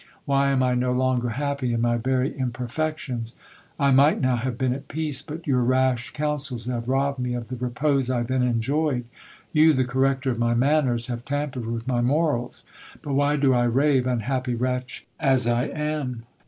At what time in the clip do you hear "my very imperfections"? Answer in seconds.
1.81-3.35